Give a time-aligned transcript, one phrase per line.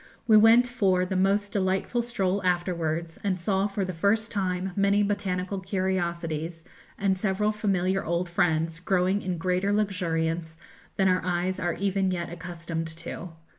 [0.25, 5.03] We went for the most delightful stroll afterwards, and saw for the first time many
[5.03, 6.63] botanical curiosities,
[6.97, 10.57] and several familiar old friends growing in greater luxuriance
[10.95, 13.29] than our eyes are even yet accustomed to.